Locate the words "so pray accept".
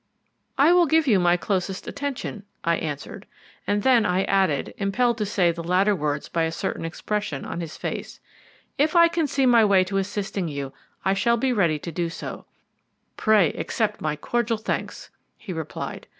12.09-14.01